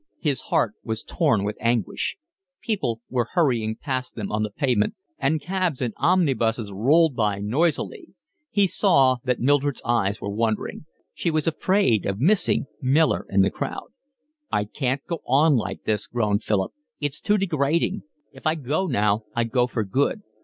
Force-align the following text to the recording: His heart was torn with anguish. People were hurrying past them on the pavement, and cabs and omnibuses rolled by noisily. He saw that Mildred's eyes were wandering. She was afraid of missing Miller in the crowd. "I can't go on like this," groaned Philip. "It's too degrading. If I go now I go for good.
His 0.19 0.41
heart 0.41 0.73
was 0.83 1.03
torn 1.03 1.43
with 1.43 1.57
anguish. 1.59 2.17
People 2.59 3.01
were 3.07 3.29
hurrying 3.33 3.75
past 3.75 4.15
them 4.15 4.31
on 4.31 4.41
the 4.41 4.49
pavement, 4.49 4.95
and 5.19 5.39
cabs 5.39 5.79
and 5.79 5.93
omnibuses 5.97 6.71
rolled 6.71 7.15
by 7.15 7.37
noisily. 7.37 8.07
He 8.49 8.65
saw 8.65 9.17
that 9.23 9.39
Mildred's 9.39 9.79
eyes 9.85 10.19
were 10.19 10.31
wandering. 10.31 10.87
She 11.13 11.29
was 11.29 11.45
afraid 11.45 12.07
of 12.07 12.19
missing 12.19 12.65
Miller 12.81 13.27
in 13.29 13.43
the 13.43 13.51
crowd. 13.51 13.89
"I 14.51 14.65
can't 14.65 15.05
go 15.05 15.19
on 15.27 15.55
like 15.55 15.83
this," 15.83 16.07
groaned 16.07 16.41
Philip. 16.43 16.71
"It's 16.99 17.21
too 17.21 17.37
degrading. 17.37 18.01
If 18.31 18.47
I 18.47 18.55
go 18.55 18.87
now 18.87 19.25
I 19.35 19.43
go 19.43 19.67
for 19.67 19.83
good. 19.83 20.23